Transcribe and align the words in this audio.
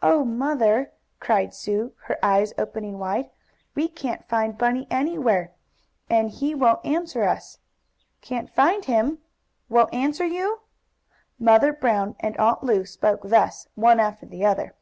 "Oh, 0.00 0.24
Mother!" 0.24 0.92
cried 1.18 1.52
Sue, 1.52 1.92
her 2.04 2.16
eyes 2.24 2.52
opening 2.56 3.00
wide, 3.00 3.30
"we 3.74 3.88
can't 3.88 4.24
find 4.28 4.56
Bunny 4.56 4.86
anywhere, 4.92 5.50
and 6.08 6.30
he 6.30 6.54
won't 6.54 6.86
answer 6.86 7.24
us." 7.24 7.58
"Can't 8.20 8.48
find 8.48 8.84
him!" 8.84 9.18
"Won't 9.68 9.92
answer 9.92 10.24
you!" 10.24 10.60
Mother 11.36 11.72
Brown 11.72 12.14
and 12.20 12.36
Aunt 12.38 12.62
Lu 12.62 12.84
spoke 12.86 13.22
thus, 13.24 13.66
one 13.74 13.98
after 13.98 14.24
the 14.24 14.44
other. 14.46 14.76